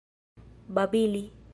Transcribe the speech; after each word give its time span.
babili 0.71 1.23